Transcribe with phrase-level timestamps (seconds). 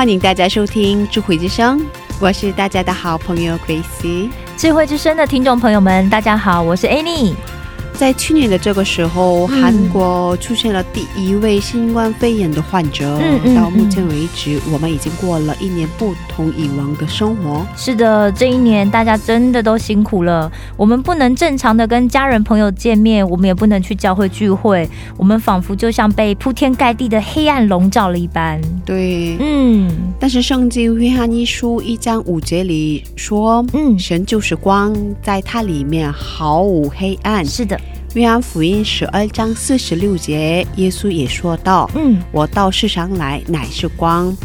[0.00, 1.78] 欢迎大家收听智慧之声，
[2.18, 4.30] 我是大家的好朋友 Gracie。
[4.56, 7.34] 智慧之声的听众朋友们，大家好，我是 Annie。
[8.00, 13.18] 在去年的这个时候，嗯韩国出现了第一位新冠肺炎的患者。
[13.20, 17.62] 嗯嗯到目前为止，我们已经过了一年不同以往的生活。
[17.76, 20.50] 是的，这一年大家真的都辛苦了。
[20.78, 28.58] 我们不能正常的跟家人朋友见面，我们也不能去教会聚会，我们仿佛就像被铺天盖地的黑暗笼罩了一般。
[28.86, 37.44] 对，嗯但是圣经约翰一书一章五节里说，嗯，神就是光，在它里面毫无黑暗。
[37.44, 37.78] 是的，
[38.14, 41.88] 约翰福音十二章四十六节，耶稣也说道。
[41.94, 44.36] 嗯，我到世上来乃是光，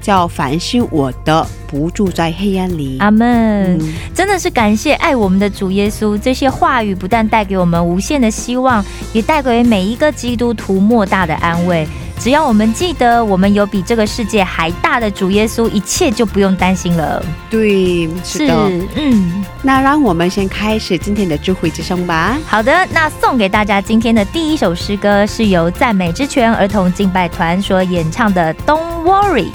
[0.00, 2.96] 叫凡是我的不住在黑暗里。
[2.98, 3.78] 阿门。
[3.78, 11.86] 嗯真的是感谢爱我们的主耶稣，这些话语不但带给我们无限的希望，也带给每一个基督徒莫大的安慰。
[12.22, 17.20] 只要我们记得，我们有比这个世界还大的主耶稣，一切就不用担心了。
[17.50, 18.54] 对，是的。
[18.94, 22.38] 嗯，那让我们先开始今天的智慧之声吧。
[22.46, 29.46] 好的，那送给大家今天的第一首诗歌是由赞美之泉儿童敬拜团所演唱的《Don't Worry》，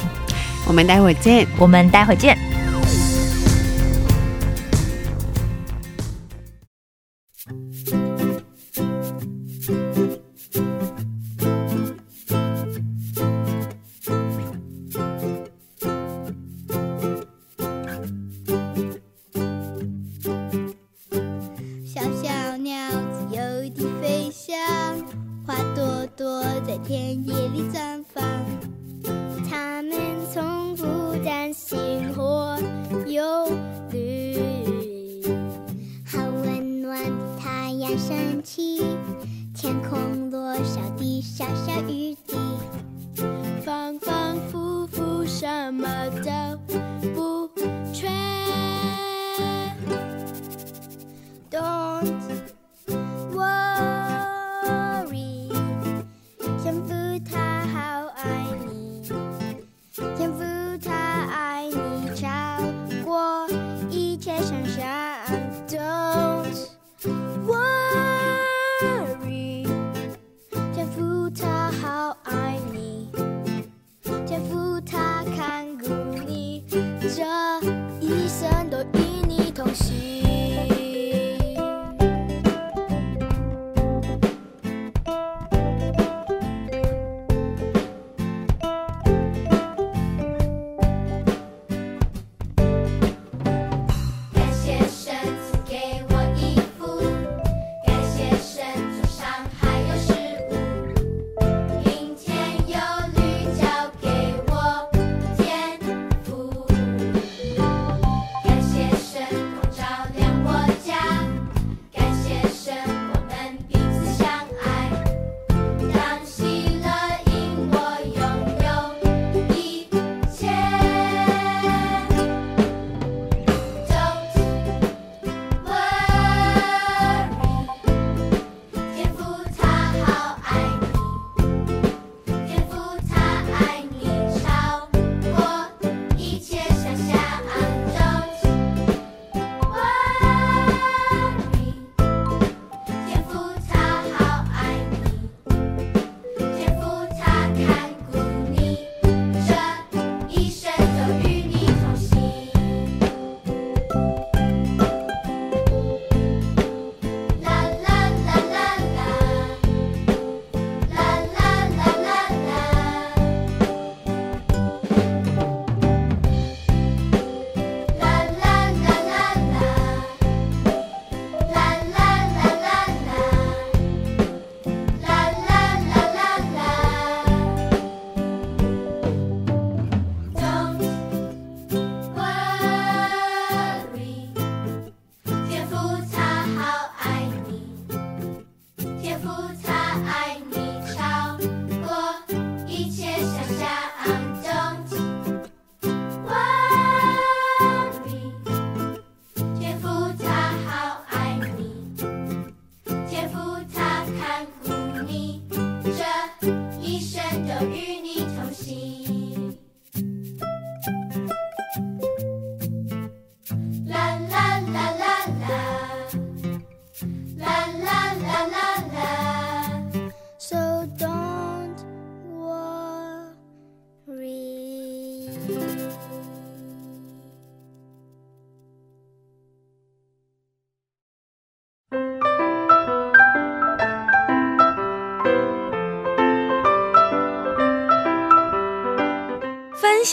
[0.66, 1.48] 我们待会儿见。
[1.58, 2.38] 我们待会儿见。
[41.82, 42.38] 雨滴，
[43.64, 45.88] 反反复复什么
[46.24, 46.58] 都
[47.14, 47.37] 不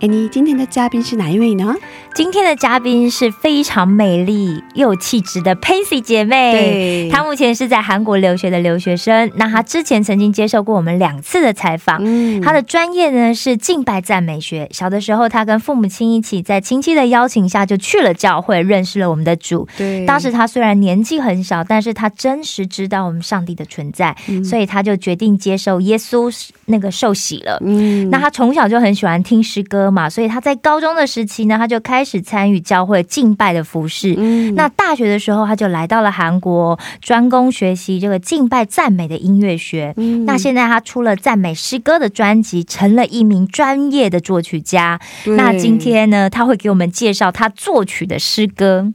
[0.00, 1.76] 哎，你今天的嘉宾是哪一位呢？
[2.14, 6.52] 今天的嘉宾是非常美丽又有气质的 Pansy 姐妹。
[6.52, 9.30] 对她目前是在韩国留学的留学生。
[9.36, 11.98] 那她之前曾经接受过我们两次的采访。
[12.00, 14.66] 嗯她的专业呢是敬拜赞美学。
[14.72, 19.68] 小的时候，她跟父母亲一起，在亲戚的邀请下就去了教会，认识了我们的主。
[19.76, 27.58] 对当时她虽然年纪很小，但是她真实知道我们上帝的存在，嗯所以她就决定接受耶稣那个受洗了。
[27.60, 34.14] 嗯那她从小就很喜欢听诗歌嘛，所以他在高中的时期呢，他就开始参与教会敬拜的服饰。
[34.16, 39.92] 嗯那大学的时候，他就来到了韩国，专攻学习这个敬拜赞美的音乐学。
[39.96, 45.00] 嗯那现在他出了赞美诗歌的专辑，成了一名专业的作曲家。
[45.24, 48.92] 那今天呢，他会给我们介绍他作曲的诗歌。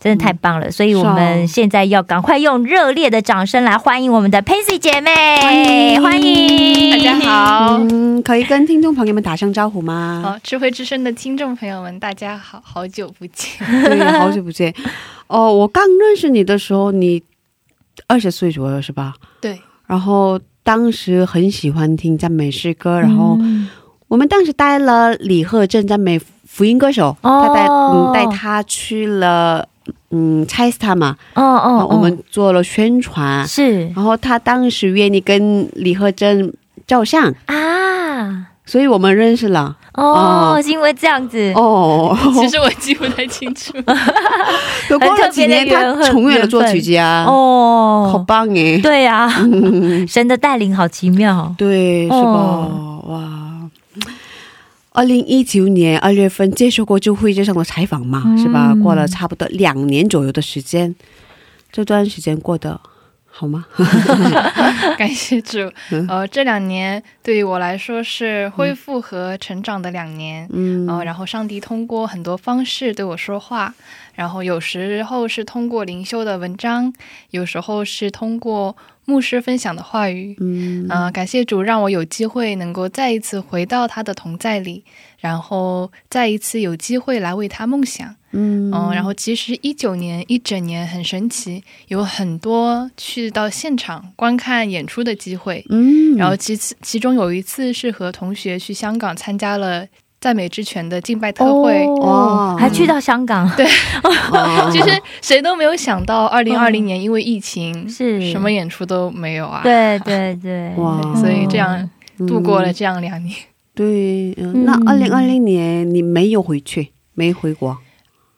[0.00, 5.08] 真的太棒了，所以我们现在要赶快用热烈的掌声来欢迎我们的 Pansy 姐妹，
[5.40, 6.53] 欢迎大家
[7.44, 10.22] 好，嗯，可以跟听众朋友们打声招呼吗？
[10.24, 13.84] 好，智慧之声的听众朋友们，大家好，好久不见。
[13.84, 14.74] 对，好久不见。
[15.28, 17.22] 哦，我刚认识你的时候，你
[18.06, 19.12] 二十岁左右是吧？
[19.42, 23.68] 对，然后当时很喜欢听赞美诗歌，然后嗯
[24.08, 29.68] 我们当时带了李贺正赞美福音歌手，哦他带嗯带他去了
[30.10, 36.50] 嗯拆斯他嘛，哦哦，我们做了宣传，是然后他当时愿意跟李贺正
[36.86, 39.76] 照相，啊，所以我们认识了。
[39.94, 43.72] 哦，哦是因为这样子，哦， 其实我记不太清楚。
[44.90, 48.78] 有过了几年，他重演了作曲家，哦，好哦，棒哎！
[48.82, 49.28] 对呀，
[50.08, 52.16] 神的带领好奇妙，对，是吧？
[52.18, 53.20] 哦哇！
[54.92, 58.74] 二零一九年二月份接受过就会这上的采访嘛，嗯是吧？
[58.82, 60.94] 过了差不多两年左右的时间，
[61.72, 62.80] 这段时间过得
[63.36, 63.66] 好吗？
[64.96, 65.58] 感谢主，
[65.90, 70.48] 嗯呃，这两年对于我来说是恢复和成长的两年。
[70.52, 73.74] 嗯呃，然后上帝通过很多方式对我说话，
[74.14, 76.92] 然后有时候是通过灵修的文章，
[77.30, 80.36] 有时候是通过牧师分享的话语。
[80.38, 84.84] 嗯嗯、感谢主让我有机会能够再一次回到他的同在里，
[85.24, 88.06] 然后再一次有机会来为他梦想。
[88.32, 88.70] 嗯。
[88.70, 95.64] 嗯，然后其实一九年一整年很神奇，有很多去到现场观看演出的机会。
[95.70, 99.86] 嗯，然后其次其中有一次是和同学去香港参加了
[100.20, 101.86] 赞美之泉的敬拜特会。
[101.86, 103.64] 哦，哇还去到香港，对，
[104.04, 104.68] 哦。
[104.70, 104.90] 其实
[105.22, 109.62] 谁都没有想到，二零二零年因为疫情，是什么演出都没有啊。
[109.62, 111.00] 对对对，哇。
[111.16, 111.88] 所以这样
[112.28, 112.74] 度过了嗯。
[112.74, 113.34] 这样两年。
[113.74, 117.76] 对，嗯，嗯那二零二零年你没有回去，没回国，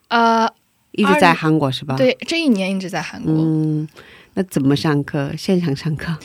[0.09, 0.49] 呃，
[0.93, 3.33] 一直在韩国是吧？，对，这一年一直在韩国。
[3.35, 3.87] 嗯，
[4.35, 5.33] 那怎么上课？
[5.37, 6.16] 现场上课？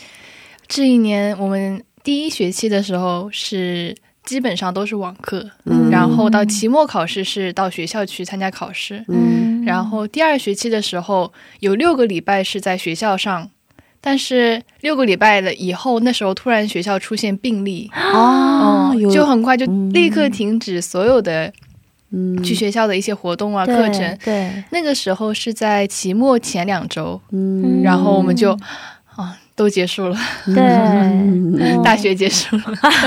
[0.67, 13.49] 这一年我们第一学期的时候是基本上都是网课，嗯然后到期末考试是到学校去参加考试，嗯然后第二学期的时候有六个礼拜是在学校上。
[14.03, 19.93] 但是六个礼拜了以后，那时候突然学校出现病例，哦，嗯，就很快就嗯。
[19.93, 21.53] 立刻停止所有的
[22.09, 22.41] 嗯。
[22.43, 24.17] 去学校的一些活动啊、对课程。
[24.25, 27.83] 对，那个时候是在期末前两周，嗯。
[27.83, 28.59] 然后我们就啊
[29.61, 30.17] 都结束了，
[30.55, 32.63] 对，嗯 大学结束了，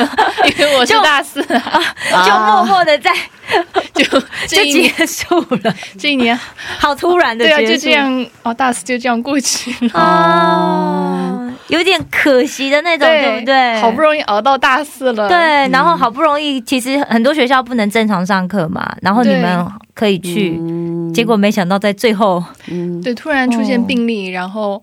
[0.57, 1.83] 因为我是就大四啊，
[2.25, 3.11] 就默默的在
[3.93, 6.39] 就就这一年结束了，这一年，
[6.79, 9.91] 好突然的对啊，就这样哦，大四就这样过去了。
[9.95, 13.81] 哦，有点可惜的那种，对不对？
[13.81, 15.37] 好不容易熬到大四了，对，
[15.73, 21.13] 然后好不容易，其实很多学校不能正常上课嘛，然后你们可以去，嗯。
[21.13, 23.01] 结果没想到在最后，嗯。
[23.03, 23.85] 对，突然出现哦。
[23.89, 24.81] 病例，然后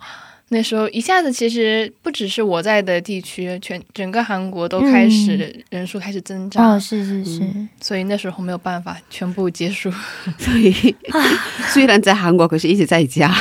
[0.53, 7.41] 那时候一下子，其实不只是我在的地区，全整个韩国都开始、人数开始增长，哦，是是是，
[7.79, 9.89] 所以那时候没有办法全部结束。
[10.37, 10.93] 所以
[11.71, 13.33] 虽然在韩国，可是一直在家。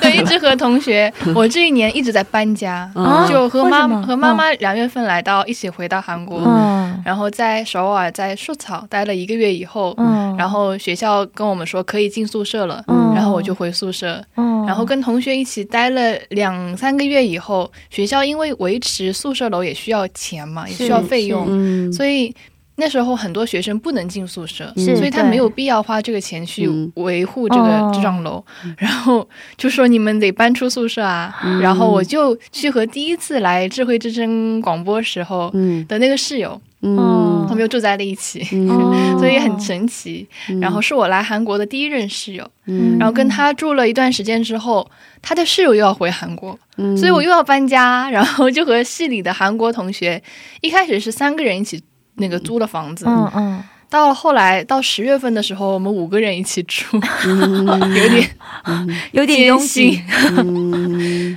[0.00, 21.92] 对，一直和同学，我这一年一直在搬家，啊就和妈和妈妈两月份来到，一起回到韩国，嗯然后在首尔在树草待了一个月以后，嗯然后学校跟我们说可以进宿舍了，嗯然后我就回宿舍，嗯然后跟同学一起待了两三个月以后，学校因为维持宿舍楼也需要钱嘛，也需要费用，嗯。
[21.92, 22.34] 所以
[22.76, 26.90] 那时候很多学生不能进宿舍，所以他没有必要花这个钱去嗯。
[26.96, 27.92] 维护这个哦。
[27.94, 28.42] 这幢楼，
[28.78, 31.34] 然后就说你们得搬出宿舍啊。
[31.44, 31.60] 嗯。
[31.60, 35.86] 然后我就去和第一次来智慧之声广播时候嗯。
[35.86, 40.26] 的那个室友，嗯他们又住在了一起，哦 所以很神奇。
[40.60, 42.96] 然后是我来韩国的第一任室友，嗯。
[42.98, 44.90] 然后跟他住了一段时间之后，
[45.22, 46.96] 他的室友又要回韩国，嗯。
[46.96, 50.22] 所以我又要搬家，然后就和系里的韩国同学，
[50.60, 51.82] 一开始是三个人一起
[52.16, 56.84] 那个租了房子，嗯嗯，到后来到十月份的时候，我们五个人一起住，
[57.24, 58.30] 有点
[59.12, 60.02] 有点拥挤，
[60.36, 60.61] 嗯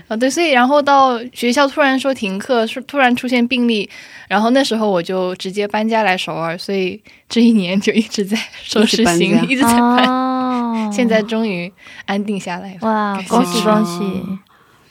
[0.07, 0.15] 啊。
[0.15, 3.89] 对，所以然后到学校突然说停课，说突然出现病例，
[4.27, 10.05] 然后那时候我就直接搬家来首尔，所以这一年就一直在 收拾行李，一直在搬。
[10.07, 11.71] 哦 现在终于
[12.05, 12.79] 安定下来了。
[12.81, 14.01] 哇，恭喜恭喜！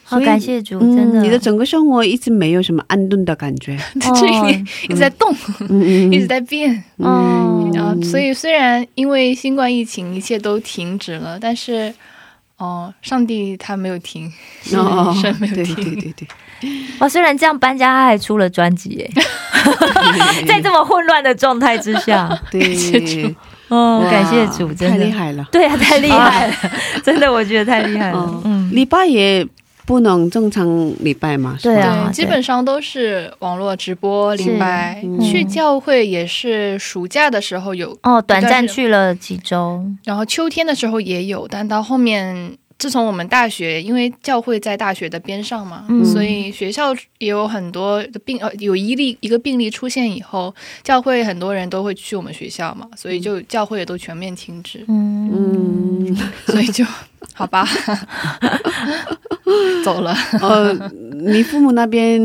[0.02, 3.78] 好感谢主，真的，嗯，你的整个生活一直没有什么安顿的感觉，
[4.20, 5.34] 这一年一直在动，
[5.70, 6.70] 嗯一直在变。
[6.98, 11.94] 嗯然后，所以虽然因为新冠疫情一切都停止了，但是，
[12.56, 14.32] 哦，上帝他没有停，
[14.62, 15.74] 是哦神没有对停。
[15.94, 16.28] 对对。
[16.60, 16.70] 对，
[17.00, 19.10] 哇， 虽然这样搬家，他还出了专辑耶，
[20.46, 23.34] 在这么混乱的状态之下， 对，
[23.68, 24.98] 哦，感谢主，真的。
[24.98, 25.44] 太厉，害了。
[25.50, 26.54] 对啊，太厉害了，
[27.02, 29.46] 真的，我觉得太厉害了哦，嗯，礼拜也
[29.86, 30.66] 不能正常
[31.00, 31.74] 礼拜嘛，是吧？
[31.74, 31.82] 对。
[31.82, 35.00] 啊，基本上都是网络直播礼拜。
[35.02, 35.20] 嗯。
[35.20, 56.16] 去教会也是暑假的时候有，哦，短暂去了几周，然后秋天的时候也有，但到后面，自从我们大学，因为教会在大学的边上嘛，嗯所以学校也有很多的病，呃，有一例一个病例出现以后，教会很多人都会去我们学校嘛，所以就教会也都全面停止，嗯，嗯，
[56.46, 56.84] 所以就
[57.32, 57.66] 好吧，
[59.84, 60.14] 走了。
[60.40, 60.72] 呃，
[61.26, 62.20] 你父母那边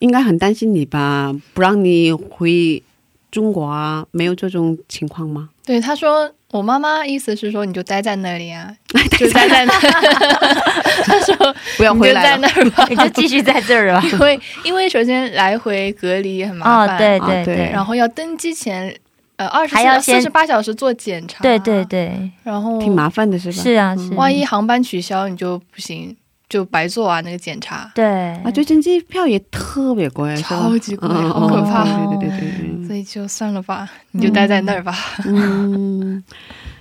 [0.00, 1.34] 应该很担心你吧？
[1.54, 2.82] 不让你回
[3.30, 4.06] 中国啊？
[4.12, 5.48] 没有这种情况吗？
[5.66, 8.72] 对，他说，我妈妈意思是说，你就待在那里啊，
[9.18, 9.72] 就待在那。
[11.04, 12.38] 他说，不要你就在回来了。
[12.38, 14.00] 那儿吧，你就继续在这儿吧。
[14.12, 18.94] 因为因为首先来回隔离很麻哦，烦，对啊对对对，然后要登机前，
[19.36, 23.62] 呃，二十还要四十八小时做检查，对对，对，然后挺麻烦的是吧？
[23.62, 26.16] 是啊是，万一航班取消，你就不行，
[26.48, 32.50] 就白做啊那个检查，对啊，最近机票也特别贵，超级贵嗯好可怕对对对
[32.86, 34.94] 所以就算了吧，你就待在那儿吧。
[35.26, 36.22] 嗯，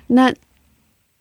[0.08, 0.34] 那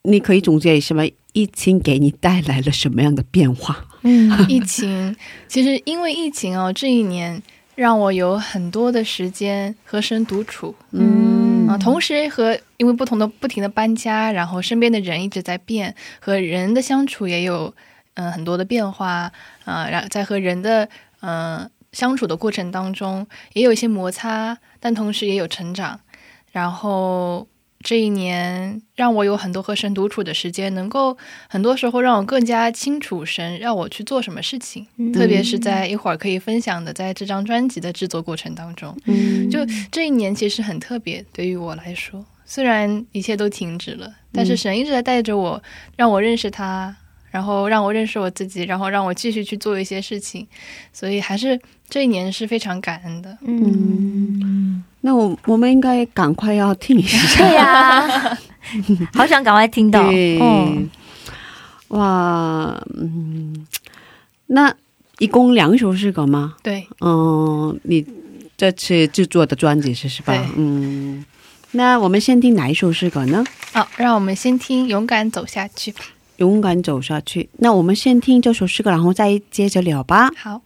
[0.03, 1.05] 你可以总结一下吗？
[1.33, 3.87] 疫情给你带来了什么样的变化？
[4.03, 5.17] 嗯疫情
[5.49, 7.43] 其实因为疫情哦，这一年
[7.75, 10.75] 让我有很多的时间和神独处。
[10.93, 17.75] 嗯啊，同时和因为不同的不停的搬家，然后身边的人一直在变，和人的相处也有
[18.15, 19.33] 嗯、呃很多的变化
[19.65, 20.85] 啊，然、后在和人的
[21.21, 26.01] 嗯、呃相处的过程当中，也有一些摩擦，但同时也有成长。
[26.53, 27.49] 然后
[27.81, 31.17] 这一年让我有很多和神独处的时间，能够
[31.49, 38.97] 很多时候让我更加清楚神让我去做什么事情，特别是在一会儿可以分享的，在这张专辑的制作过程当中。
[39.07, 39.61] 嗯就
[39.91, 45.63] 这一年其实很特别，对于我来说，虽然一切都停止了，但是神一直在带着我，
[45.97, 46.97] 让我认识他，
[47.35, 50.47] 然后让我认识我自己，然后让我继续去做一些事情，
[50.93, 51.61] 所以还是
[51.91, 53.37] 这一年是非常感恩的。
[53.41, 57.19] 嗯，那我我们应该赶快要听一下。
[57.37, 58.39] 对呀，
[59.15, 60.89] 好想赶快听到，对，嗯
[61.89, 63.67] 哇，嗯，
[64.47, 64.73] 那
[65.19, 66.55] 一共两首诗歌吗？
[66.63, 68.07] 对，嗯，你
[68.57, 70.33] 这次制作的专辑是是吧？
[70.57, 71.25] 嗯，
[71.73, 73.45] 那我们先听哪一首诗歌呢？
[73.73, 76.05] 好，让我们先听《勇敢走下去》吧。
[76.37, 77.49] 勇敢走下去。
[77.59, 80.31] 那我们先听这首诗歌，然后再接着聊吧。
[80.37, 80.61] 好。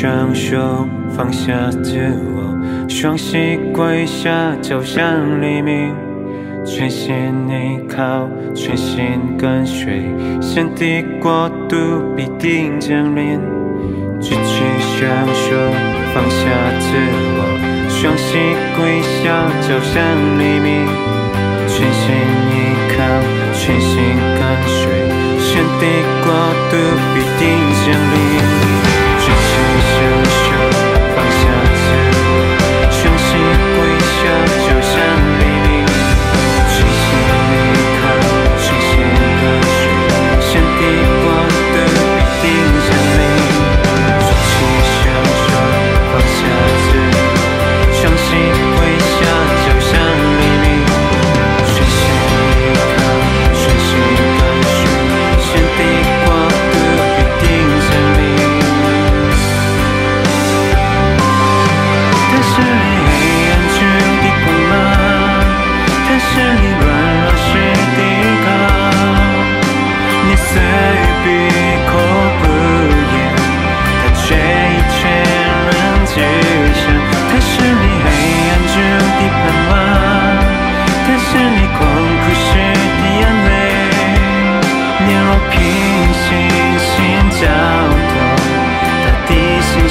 [0.00, 1.98] 双手，放下自
[2.34, 4.98] 我，双膝跪下，走向
[5.42, 5.94] 黎明。
[6.64, 7.12] 全心
[7.50, 10.02] 依靠，全心跟随，
[10.40, 11.76] 神的国度
[12.16, 13.38] 必定降临。
[14.22, 15.54] 举起双手，
[16.14, 16.46] 放下
[16.78, 16.96] 自
[17.36, 17.44] 我，
[17.90, 18.38] 双膝
[18.78, 20.02] 跪下，走向
[20.38, 20.86] 黎明。
[21.68, 22.16] 全心
[22.48, 22.56] 依
[22.96, 23.04] 靠，
[23.52, 24.00] 全心
[24.38, 24.80] 跟随，
[25.38, 25.84] 神的
[26.24, 26.32] 国
[26.70, 26.76] 度
[27.12, 27.50] 必定
[27.84, 28.89] 降临。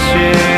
[0.09, 0.48] 雪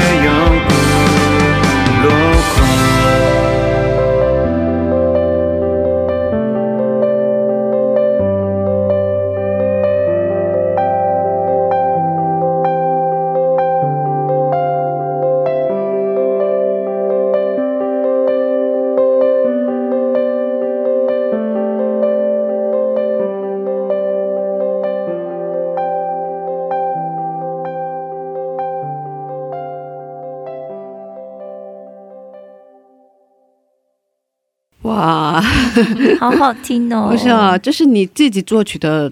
[36.19, 37.09] 好好听哦！
[37.11, 39.11] 不是啊，这是你自己作曲的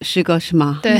[0.00, 0.80] 诗歌是吗？
[0.82, 0.96] 对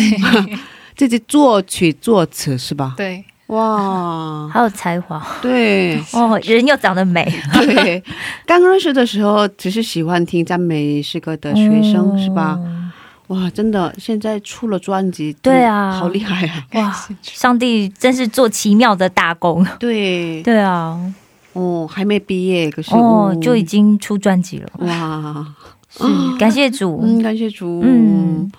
[0.96, 2.94] 自己作曲作词是吧？
[2.96, 8.02] 对，哇， 好有才华对哦，人又长得美，对，
[8.46, 12.58] 刚认识的时候只是喜欢听赞美诗歌的学生、是吧？
[12.60, 12.78] 哦
[13.28, 16.66] 哇，真的，现在出了专辑，对啊好厉害啊！
[16.74, 19.64] 哇，上帝真是做奇妙的大功。
[19.78, 21.00] 对，对啊，
[21.52, 25.54] 哦，还没毕业，可是哦，就已经出专辑了，哇，
[25.90, 26.04] 是
[26.38, 27.00] 感谢主。
[27.04, 28.50] 嗯，感谢主，嗯。
[28.50, 28.52] 嗯，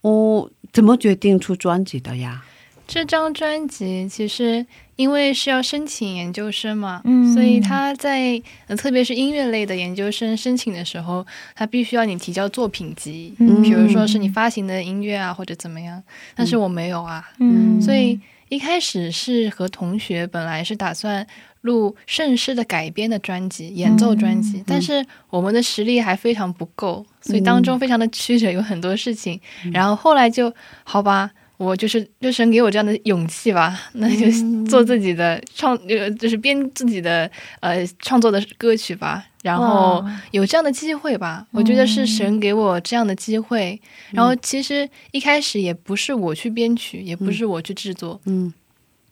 [0.00, 2.42] 哦，怎么决定出专辑的呀？
[2.86, 4.64] 这张专辑其实
[4.96, 7.32] 因为是要申请研究生嘛，嗯。
[7.34, 13.60] 所以他在、呃特别是音乐类的研究生申请的时候，他必须要你提交作品集，嗯。
[13.60, 16.02] 比如说是你发行的音乐啊或者怎么样，
[16.34, 17.78] 但是我没有啊，嗯。
[17.80, 21.26] 所以一开始是和同学本来是打算
[21.62, 29.40] 录圣诗的改编的专辑、演奏专辑，但是我们的实力还非常不够，所以当中非常的曲折，有很多事情。
[29.72, 30.52] 然后后来就
[30.84, 34.26] 好吧，我就是就神给我这样的勇气吧，那就
[34.66, 39.24] 做自己的创，呃，就是编自己的呃创作的歌曲吧。
[39.42, 43.80] 然后有这样的机会吧，我觉得是神给我这样的机会。
[44.10, 48.52] 然后其实一开始也不是我去编曲，也不是我去制作，嗯。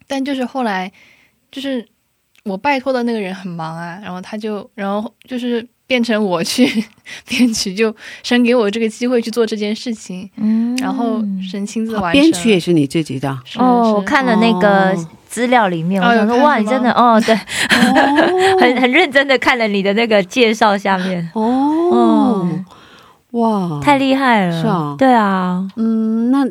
[0.09, 0.92] 但就是后来
[1.50, 1.85] 就是
[2.46, 6.64] 我拜托的那个人很忙啊，然后他就然后就是变成我去
[7.28, 12.22] 编曲，就神给我这个机会去做这件事情，嗯然后神亲自完成。
[12.22, 15.09] 编曲也是你自己的，是哦，我看了那个哦。
[15.28, 18.56] 资料里面，哦我想说，哇，你真的哦，对，哦。
[18.61, 22.48] 很很认真的看了你的那个介绍下面，哦，
[23.32, 24.94] 哇，太厉害了，是啊。
[24.96, 26.46] 对啊，嗯，那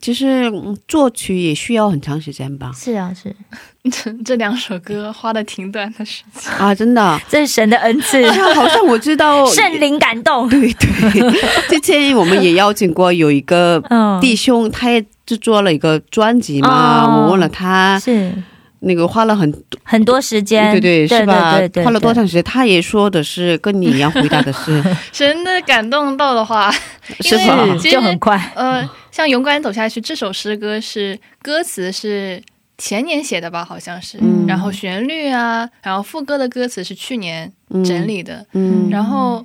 [0.00, 2.70] 其实嗯作曲也需要很长时间吧？
[2.74, 3.34] 是啊，是，
[3.90, 6.52] 这这两首歌花的挺短的时间。
[6.54, 17.22] 啊，真的，这是神的恩赐，好像我知道， 圣灵感动，对对， 之前我们也邀请过有一个嗯，弟兄，他也制作了一个专辑嘛，哦。
[17.24, 18.32] 我问了他，是。
[18.80, 21.58] 那个花了很很多时间，对对对是吧？
[21.58, 21.84] 对对，对。
[21.84, 22.44] 花了多长时间？
[22.44, 24.80] 他也说的是跟你一样回答的是。
[25.12, 26.70] 神的感动到的话，
[27.18, 27.66] 是吧？
[27.76, 32.40] 是就很快，呃，像《勇敢走下去》这首诗歌是歌词是
[32.76, 34.46] 前年写的吧，好像是，嗯。
[34.46, 37.52] 然后旋律啊，然后副歌的歌词是去年
[37.84, 38.88] 整理的，嗯。
[38.88, 39.44] 然后，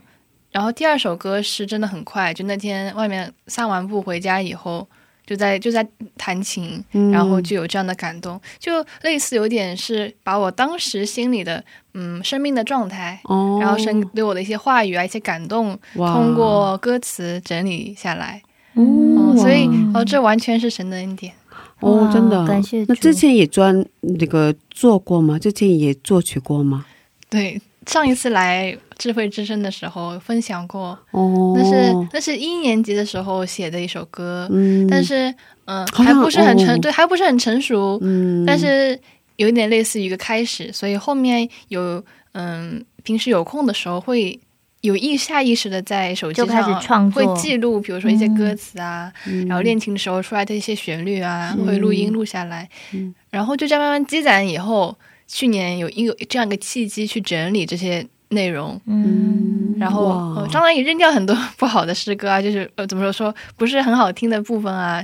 [0.51, 4.87] 然后第二首歌是真的很快，就那天外面散完步回家以后，
[5.25, 5.83] 就在就在
[6.17, 7.09] 弹琴，嗯。
[7.09, 18.39] 然后就有这样的感动，就类似有点是把我当时心里的嗯生命的状态，哦，然后生对我的一些话语啊、一些感动，通过歌词整理下来，
[18.75, 21.33] 哦嗯，所以哦，这完全是神的恩典。
[21.79, 25.37] 哦，真的感谢那之前也专那个做过吗？
[25.37, 26.85] 之前也作曲过吗？
[27.29, 35.33] 对，上一次来智慧之声的时候分享过，哦，那是那是一年级的时候写的一首歌，嗯，但是
[35.65, 38.97] 嗯、还不是很成、哦对，还不是很成熟，嗯，但是
[39.35, 44.39] 有一点类似于一个开始，所以后面有嗯，平时有空的时候会。
[44.83, 49.47] 有意下意识的在手机上会记录，比如说一些歌词啊，嗯。
[49.47, 51.65] 然后练琴的时候出来的一些旋律啊，嗯。
[51.65, 53.15] 会录音录下来，嗯。
[53.29, 54.93] 然后就这样慢慢积攒以后，
[55.25, 65.03] 去年有一个这样一个契机去整理这些内容，嗯，然后、哇呃当然也扔掉很多不好的诗歌啊，就是呃怎么说说不是很好听的部分啊，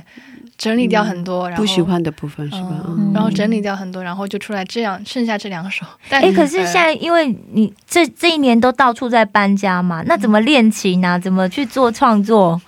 [0.58, 2.84] 整理掉很多，然后不喜欢的部分是吧？
[3.14, 5.84] 然后整理掉很多，然后就出来这样剩下这两首。
[6.08, 11.18] 但哎，可是呃现在因为你这这一年都到处在搬家嘛，那怎么练琴啊？
[11.18, 12.60] 怎么去做创作？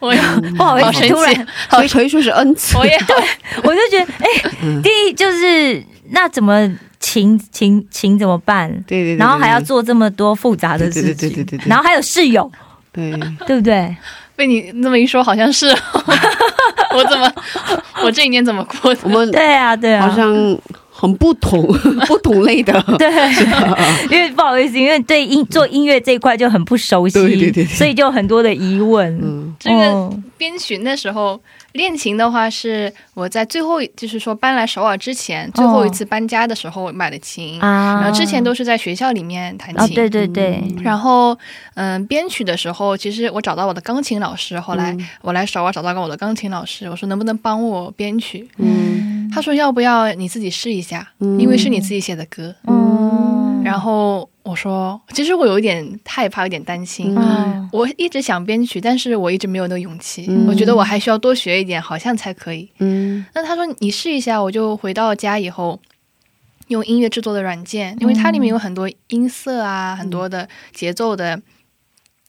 [0.00, 0.20] 我也
[0.56, 2.76] 不好意思，好神突然奇，所以可以说是恩赐。
[2.76, 2.92] 我也
[3.62, 4.26] 我就觉得，哎、
[4.62, 6.70] 嗯第一就是那怎么
[7.04, 8.70] 琴琴琴怎么办？
[8.86, 11.68] 对对对，然后还要做这么多复杂的事情，对对对对对对。
[11.68, 12.50] 然后还有室友，
[12.90, 13.12] 对，
[13.46, 13.94] 对不对？
[14.34, 15.68] 被你那么一说，好像是。
[16.96, 17.30] 我怎么
[18.02, 19.00] 我这一年怎么过的？
[19.04, 20.58] 我们对啊，对啊，好像
[20.90, 21.60] 很不同
[22.08, 22.72] 不同类的。
[22.98, 23.08] 对，
[24.10, 27.66] 因为不好意思，因为对音做音乐这一块就很不熟悉，对对对对。
[27.66, 29.06] 所以就很多的疑问。
[29.22, 29.54] 嗯。
[29.60, 30.22] 这个哦。
[30.38, 31.38] 编曲那时候
[31.74, 39.94] 练琴的话，是我在最后就是说搬来首尔之前最后一次搬家的时候买的琴，啊，然后之前都是在学校里面弹哦，琴。
[39.96, 41.36] 对对对，然后，
[41.74, 44.58] 嗯，编曲的时候，其实我找到我的钢琴老师。
[44.60, 48.48] 后来我来首尔找到过我的钢琴老师，我说能不能帮我编曲？
[48.58, 52.54] 嗯他说要不要你自己试一下，嗯因为是你自己写的歌。
[52.68, 57.14] 嗯，然后我说，其实我有一点害怕，有点担心。
[57.16, 60.26] 嗯我一直想编曲，但是我一直没有那个勇气。
[60.28, 62.70] 嗯我觉得我还需要多学一点，好像才可以。
[62.78, 65.80] 嗯那他说你试一下，我就回到家以后。
[66.68, 71.38] 用音乐制作的软件，因为它里面有很多音色啊，很多的节奏的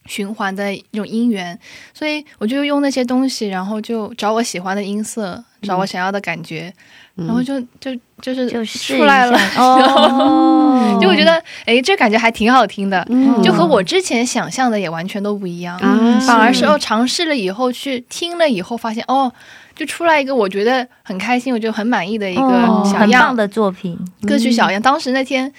[0.04, 1.58] 循环的那种音源，
[1.94, 6.70] 所以我就用那些东西，然后就找我喜欢的音色，找我想要的感觉，
[7.16, 19.32] 然后就就就是出来了 然后哦， 就我觉得，哎，这感觉还挺好听的，嗯就和我之前想象的也完全都不一样，啊反而是哦，尝试了以后去听了以后，发现哦，
[19.74, 22.82] 就出来一个我觉得很开心，我就很满意的一个哦。
[22.84, 24.80] 小样、很棒的作品，歌曲小样。
[24.80, 25.50] 当时那天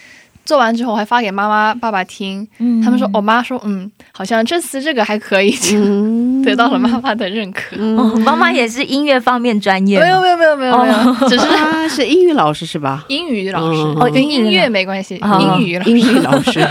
[0.48, 2.82] 做完之后，我还发给妈妈、爸爸听，嗯。
[2.82, 6.42] 他们说，我妈说，嗯，好像这次这个还可以，就嗯。
[6.48, 7.76] 得到了妈妈的认可。
[7.76, 13.04] 哦，妈妈也是音乐方面专业吗，没有没有没有没有没有，只是她是英语老师是吧？
[13.10, 15.58] 英语老师，哦跟音乐没关系，哦。
[15.60, 15.92] 英语老师。
[15.92, 16.66] 英语老师，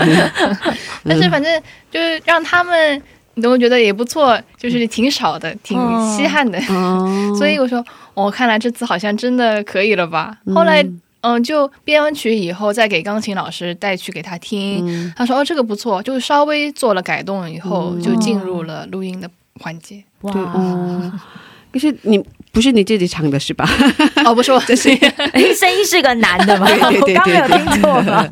[1.05, 1.61] 但是反正
[1.91, 2.99] 就是让他们，
[3.35, 5.77] 你都觉得也不错，就是挺少的，挺
[6.09, 6.57] 稀罕的。
[6.69, 7.85] 哦， 所以我说，
[8.15, 10.35] 哦，看来这次好像真的可以了吧？
[10.47, 10.55] 嗯。
[10.55, 10.83] 后来
[11.21, 14.85] 嗯，就编完曲以后，再给钢琴老师带去给他听。
[14.87, 20.03] 嗯他说：“哦，这个不错。”就稍微做了改动以后，嗯就进入了录音的环节。
[20.21, 20.33] 哇。
[21.69, 22.17] 可是你
[22.53, 23.67] 不是你自己唱的是吧？
[24.25, 26.65] 哦，不是我，这是哎声音是个男的吗？
[26.65, 28.25] 对对对我刚没有听错吗？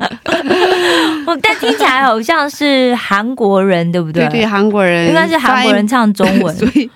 [1.26, 4.24] 我但听起来好像是韩国人，对不对？
[4.28, 6.56] 对对，韩国人应该是韩国人唱中文。
[6.56, 6.90] 所以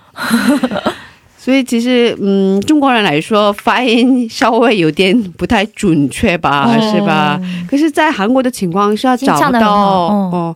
[1.43, 6.93] 所以其实嗯，中国人来说发音稍微有点不太准确吧，哦。
[6.93, 7.41] 是吧？
[7.67, 10.55] 可是，在韩国的情况下找不到哦。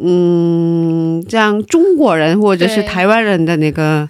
[0.00, 4.08] 嗯，这样中国人或者是台湾人的那个，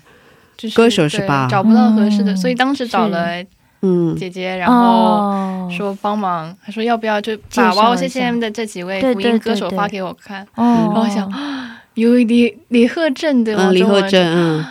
[0.75, 2.37] 歌手是对吧找不到合适的，嗯。
[2.37, 3.43] 所以当时找了
[3.81, 4.15] 嗯。
[4.15, 5.69] 姐姐，然后哦。
[5.75, 10.65] 说帮忙，他说要不要就把介绍一下娃娃 CCM 的这几位对福音歌手发给我看，哦。
[10.65, 13.71] 然后我想啊有李李鹤正对吗？
[13.71, 14.65] 嗯，李中文鹤正，嗯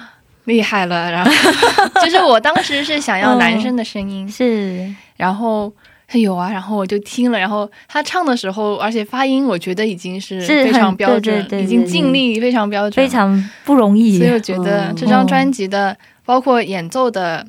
[0.46, 1.32] 厉害了，然后
[2.04, 5.72] 就是我当时是想要男生的声音，是然后
[6.08, 13.12] 他有啊，然后我就听了，然后他唱的时候，而且发音我觉得已经是非常标准，对对对已经尽力非常标准，非。
[13.12, 14.18] 常不容易。
[14.18, 17.46] 所以我觉得嗯这张专辑的，包括演奏的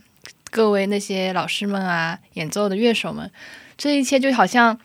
[0.50, 3.30] 各位那些老师们啊，演奏的乐手们，
[3.76, 4.78] 这一切就好像。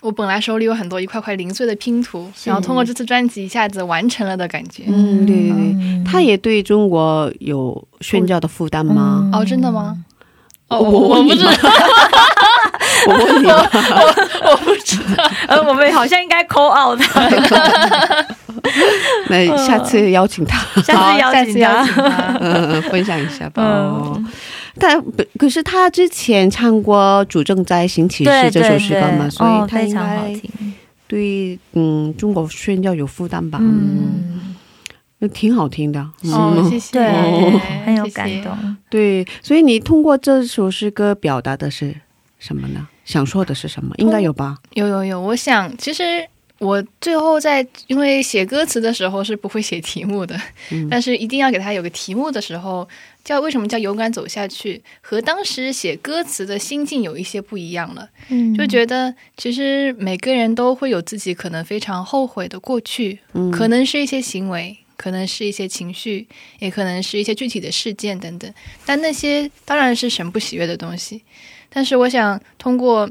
[0.00, 4.84] 我本来手里有很多一块块零碎的拼图，然后通过这次专辑一下子完成了的感觉。
[4.88, 6.04] 嗯，对对对，嗯。
[6.04, 9.28] 他也对中国有宣教的负担吗？
[9.32, 9.96] 哦，真的吗？
[10.68, 11.50] 哦，我我我不知道，
[13.06, 15.30] 我问你 我，我不知道。
[15.46, 18.26] 呃，我们好像应该 call out 他，
[19.28, 22.38] 那 下次邀请他，下次邀下次邀请他。
[22.40, 23.62] 嗯，分享一下吧。
[23.62, 24.24] 嗯哦，
[24.78, 25.02] 但
[25.38, 30.74] 可是他之前唱过《主政在行其事》这首诗歌嘛，，所哦以他应非常好该听。
[31.08, 33.58] 对嗯中国宣教有负担吧？
[33.62, 34.54] 嗯，
[35.20, 36.00] 那，挺好听的。
[36.00, 38.76] 哦，嗯谢谢，对，哦很有感动。
[38.90, 41.94] 对，所以你通过这首诗歌表达的是
[42.38, 42.88] 什么呢？
[43.04, 43.94] 想说的是什么？
[43.98, 44.56] 应该有吧？
[44.74, 46.26] 有有有，我想其实
[46.58, 50.40] 我最后在因为写歌词的时候是不会写题目的，
[50.70, 52.88] 嗯但是一定要给他有个题目的时候，
[53.24, 64.78] 叫为什么叫勇敢走下去，和当时写歌词的心境有一些不一样了，嗯就觉得其实每个人都会有自己可能非常后悔的过去，嗯，可能是一些行为。
[64.98, 66.26] 可能是一些情绪，
[66.58, 68.50] 也可能是一些具体的事件等等，
[68.86, 71.20] 但那些当然是神不喜悦的东西。
[71.68, 73.06] 但是我想通过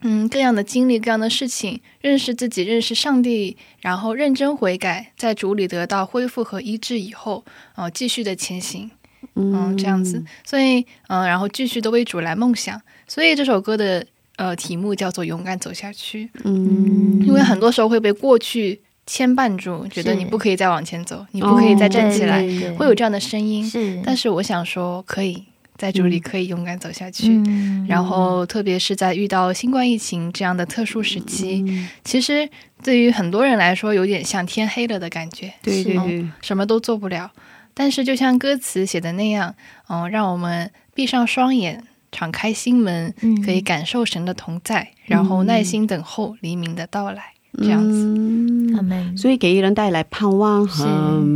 [0.00, 8.90] 嗯各样的经历、各样的事情，认识自己、认识上帝，然后认真悔改，在主里得到恢复和医治以后，哦、继续的前行，
[9.34, 10.24] 嗯，这样子。
[10.44, 12.80] 所以嗯、然后继续的为主来梦想。
[13.06, 14.06] 所以这首歌的
[14.36, 22.40] 呃题目叫做《勇敢走下去》，嗯，因为很多时候会被过去牵绊住，觉得你不可以再往前走，你不可以再站起来，
[22.76, 23.64] 会有这样的声音。
[23.64, 25.42] 是，但是我想说，可以
[25.78, 27.28] 在这里可以勇敢走下去。
[27.28, 27.86] 嗯。
[27.88, 31.64] 然后，特别是在遇到新冠疫情这样的特殊时期，
[32.04, 32.46] 其实
[32.82, 37.30] 对于很多人来说，有点像天黑了的感觉，对对对，什么都做不了。
[37.72, 39.54] 但是，就像歌词写的那样，
[39.88, 43.40] 嗯，让我们闭上双眼，敞开心门，嗯。
[43.40, 47.22] 可以感受神的同在，然后耐心等候黎明的到来，
[47.56, 49.16] 这样子。
[49.16, 50.84] 所以给人带来盼望和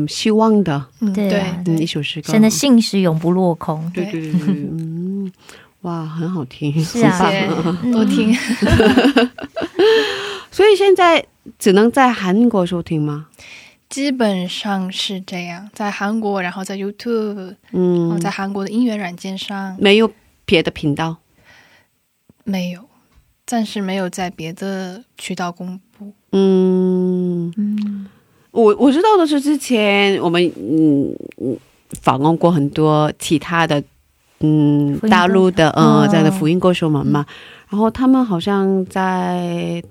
[0.07, 2.33] 是希望的，嗯，对对啊嗯，一首诗歌。
[2.33, 3.90] 神的信是永不落空。
[3.92, 5.33] 对对对对，嗯，
[5.83, 7.31] 哇，很好听，是啊
[7.92, 8.33] 多听。
[10.53, 11.25] 所以现在
[11.59, 13.27] 只能在韩国收听吗？
[13.88, 20.11] 基本上是这样，在韩国，然后在 YouTube，然后嗯，在韩国的音乐软件上没有
[20.44, 21.16] 别的频道。
[22.44, 22.88] 没有，
[23.44, 26.12] 暂时没有在别的渠道公布。
[26.33, 28.07] 嗯，嗯，
[28.51, 31.57] 我我知道的是，之前我们嗯嗯
[32.01, 33.83] 访问过很多其他的
[34.41, 36.09] 嗯大陆的呃嗯。
[36.11, 37.25] 这样的福音歌手们嘛，
[37.69, 39.83] 然后他们好像在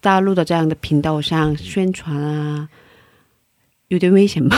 [0.00, 2.68] 大陆的这样的频道上宣传啊，
[3.88, 4.56] 有点危险吧？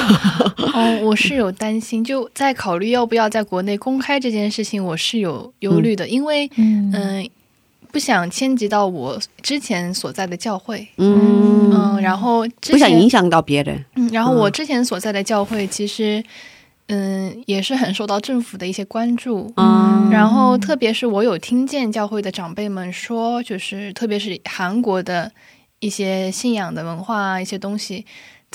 [0.72, 6.90] 哦，我 是有担心，就在考虑要不要在国内公开这件事情，我是有忧虑的，因为嗯。
[6.94, 7.30] 嗯、
[7.94, 13.84] 不想牵及到我之前所在的教会，嗯，嗯，然后之不想前影响到别人。
[13.94, 16.20] 嗯，然后嗯我之前所在的教会其实，
[16.88, 19.48] 嗯，也是很受到政府的一些关注。
[19.56, 25.30] 嗯，然后，特别是我有听见教会的长辈们说，就是特别是韩国的
[25.78, 28.04] 一些信仰的文化啊，一些东西，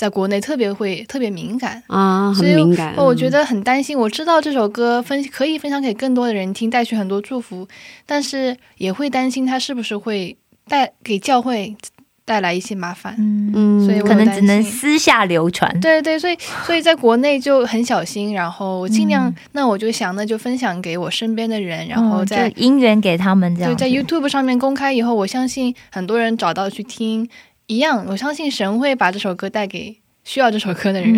[0.00, 1.82] 在国内特别会特别敏感。
[1.88, 2.94] 啊，很所以敏感。
[2.96, 3.98] 我觉得很担心。
[3.98, 7.68] 我知道这首歌分可以分享给更多的人听，带去很多祝福，
[8.06, 10.34] 但是也会担心它是不是会
[10.66, 11.76] 带给教会
[12.24, 13.14] 带来一些麻烦。
[13.18, 15.78] 嗯，嗯，所以我可能只能私下流传。
[15.80, 23.76] 对对，所以 所以在国内就很小心，然后尽量，嗯那我就想，那就分享给我身边的人，然后哦在、就姻缘给他们这样子。
[23.76, 27.28] 对在 YouTube 上面公开以后，我相信很多人找到去听，
[27.70, 31.16] 一样，我相信神会把这首歌带给需要这首歌的人。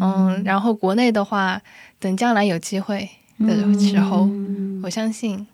[0.00, 1.60] 嗯， 然后国内的话，
[2.00, 3.06] 等将来有机会
[3.40, 4.26] 的时候，
[4.82, 5.46] 我相信，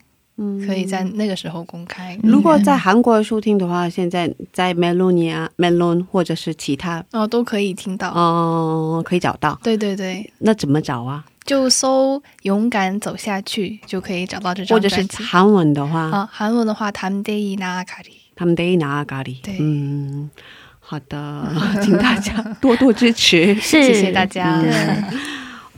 [0.64, 2.16] 可以在那个时候公开。
[2.22, 9.58] 如果在韩国收听的话，现在在 Melon 啊，Melon 或者是其他哦，都可以听到哦，可以找到。
[9.64, 11.24] 对对对，那怎么找啊？
[11.44, 14.96] 就搜“勇敢走下去”就可以找到这张专辑。
[14.96, 18.19] 或者是韩文的话啊，韩文的话，他们得이나가 리。
[18.44, 19.36] 们得拿咖喱。
[19.42, 20.30] 对嗯，
[20.78, 21.46] 好的，
[21.82, 23.54] 请大家 多多支持。
[23.60, 24.60] 谢谢大家。
[24.60, 24.70] 对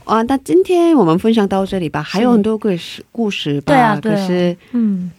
[0.05, 3.73] 啊，那今天我们分享到这里吧，还有很多故事故事吧。
[3.73, 5.09] 对啊对啊可是嗯，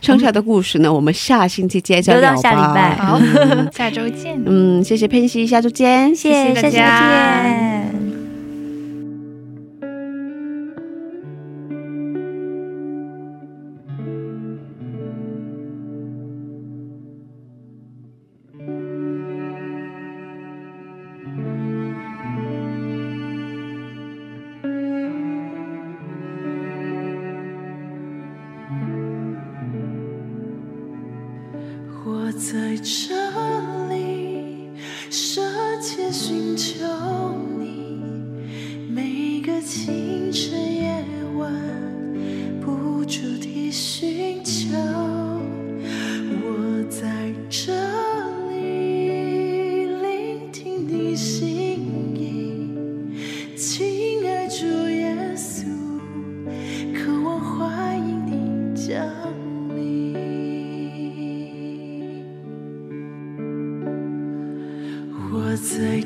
[0.00, 2.40] 剩下的故事呢，我们下星期接着留到聊吧。
[2.42, 4.40] 下礼拜好嗯，下周见。
[4.46, 6.14] 嗯，谢谢佩西，下周见。
[6.16, 8.05] 谢谢大家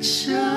[0.00, 0.49] 在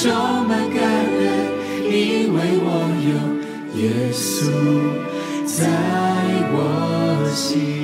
[0.00, 0.12] 充
[0.46, 1.20] 满感恩，
[1.90, 2.66] 因为我
[3.02, 3.10] 有
[3.80, 3.82] 耶
[4.12, 4.22] 稣
[5.44, 5.56] 在
[6.52, 7.77] 我心。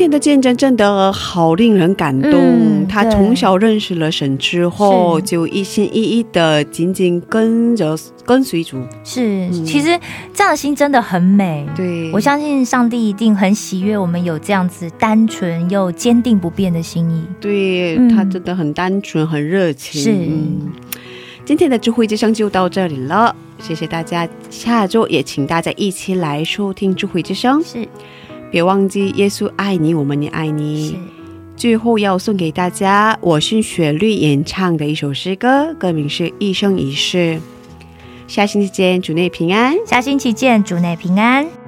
[0.00, 2.32] 天的见证真的好令人感动。
[2.32, 8.82] 嗯他从小认识了神之后，就一心一意的紧紧跟着跟随主。
[9.04, 9.96] 是，嗯其实
[10.34, 11.64] 这样的心真的很美。
[11.76, 17.22] 对，我相信上帝一定很喜悦我们有这样子单纯又坚定不变的心意。
[17.40, 20.02] 对、嗯他真的很单纯，很热情。
[20.02, 20.72] 是嗯，
[21.44, 24.28] 今天的智慧之声就到这里了，谢谢大家。
[24.48, 27.86] 下周也请大家一起来收听智慧之声，是
[28.50, 30.98] 别忘记耶稣爱你，我们也爱你。
[31.56, 37.36] 最后要送给大家我是雪律演唱的一首诗歌，歌名是《一生一世》。
[38.26, 39.76] 下星期见，主内平安。
[39.86, 41.59] 下星期见，主内平安。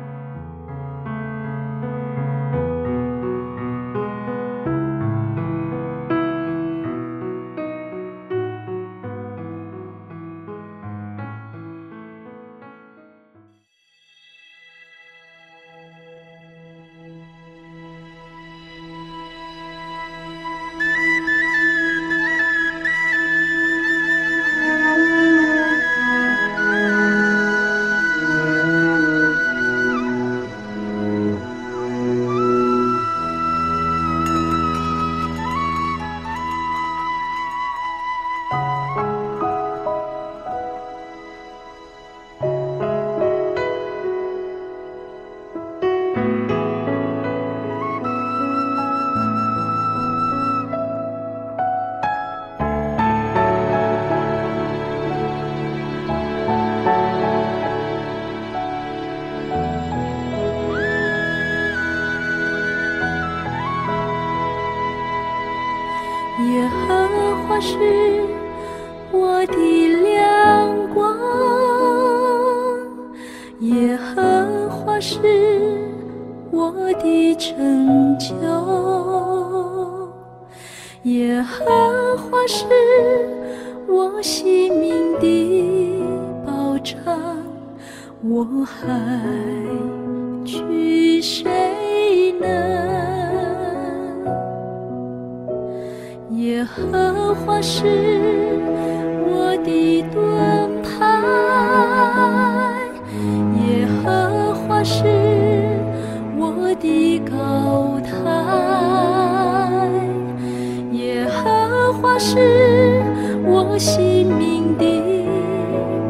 [113.78, 114.84] 性命的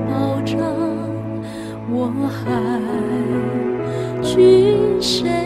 [0.08, 0.58] 保障，
[1.90, 2.80] 我还
[4.22, 5.41] 惧谁